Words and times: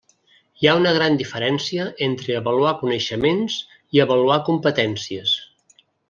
Hi 0.61 0.67
ha 0.69 0.71
una 0.77 0.93
gran 0.93 1.17
diferència 1.17 1.83
entre 2.05 2.37
avaluar 2.39 2.71
coneixements 2.79 3.59
i 3.99 4.05
avaluar 4.07 4.39
competències. 4.51 5.35